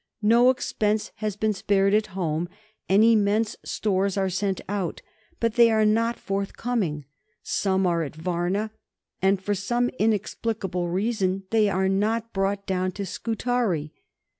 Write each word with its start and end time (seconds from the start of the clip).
No 0.23 0.49
expense 0.49 1.11
has 1.17 1.35
been 1.35 1.53
spared 1.53 1.93
at 1.93 2.07
home, 2.17 2.49
and 2.89 3.03
immense 3.03 3.55
stores 3.63 4.17
are 4.17 4.31
sent 4.31 4.59
out, 4.67 5.03
but 5.39 5.53
they 5.53 5.69
are 5.69 5.85
not 5.85 6.17
forthcoming. 6.17 7.05
Some 7.43 7.85
are 7.85 8.01
at 8.01 8.15
Varna, 8.15 8.71
and 9.21 9.39
for 9.39 9.53
some 9.53 9.89
inexplicable 9.99 10.89
reason 10.89 11.43
they 11.51 11.69
are 11.69 11.87
not 11.87 12.33
brought 12.33 12.65
down 12.65 12.93
to 12.93 13.05
Scutari. 13.05 13.93